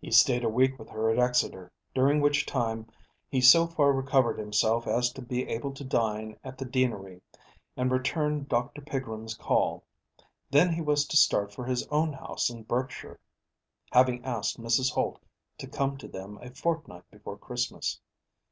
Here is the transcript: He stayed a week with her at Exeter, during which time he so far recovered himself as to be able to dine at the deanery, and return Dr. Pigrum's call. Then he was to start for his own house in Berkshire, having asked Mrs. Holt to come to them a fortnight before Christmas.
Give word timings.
He 0.00 0.10
stayed 0.10 0.42
a 0.42 0.48
week 0.48 0.76
with 0.76 0.88
her 0.88 1.08
at 1.08 1.20
Exeter, 1.20 1.70
during 1.94 2.20
which 2.20 2.44
time 2.46 2.88
he 3.28 3.40
so 3.40 3.64
far 3.68 3.92
recovered 3.92 4.36
himself 4.36 4.88
as 4.88 5.12
to 5.12 5.22
be 5.22 5.46
able 5.48 5.72
to 5.74 5.84
dine 5.84 6.36
at 6.42 6.58
the 6.58 6.64
deanery, 6.64 7.22
and 7.76 7.88
return 7.88 8.42
Dr. 8.46 8.80
Pigrum's 8.82 9.34
call. 9.36 9.84
Then 10.50 10.72
he 10.72 10.80
was 10.80 11.06
to 11.06 11.16
start 11.16 11.54
for 11.54 11.64
his 11.64 11.86
own 11.92 12.12
house 12.12 12.50
in 12.50 12.64
Berkshire, 12.64 13.20
having 13.92 14.24
asked 14.24 14.60
Mrs. 14.60 14.90
Holt 14.90 15.22
to 15.58 15.68
come 15.68 15.96
to 15.98 16.08
them 16.08 16.38
a 16.42 16.50
fortnight 16.50 17.08
before 17.12 17.38
Christmas. 17.38 18.00